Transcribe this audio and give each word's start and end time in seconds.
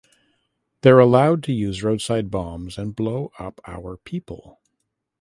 They’re 0.81 1.03
allowed 1.03 1.43
to 1.43 1.53
use 1.53 1.83
roadside 1.83 2.31
bombs 2.31 2.79
and 2.79 2.95
blow 2.95 3.31
up 3.37 3.61
our 3.67 3.97
people. 3.97 4.59